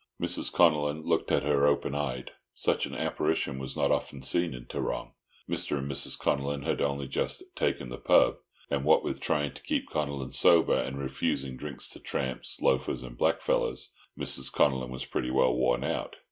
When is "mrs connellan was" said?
14.17-15.05